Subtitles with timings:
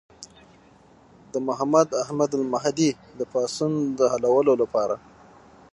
[1.33, 4.95] د محمد احمد المهدي د پاڅون د حلولو لپاره.